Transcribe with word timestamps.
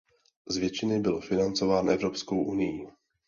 Z 0.49 0.57
většiny 0.57 0.99
byl 0.99 1.21
financován 1.21 1.89
Evropskou 1.89 2.43
unií. 2.43 2.87